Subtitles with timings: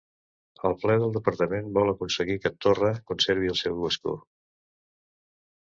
[0.69, 4.15] El ple del parlament vol aconseguir que Torra conservi el seu escó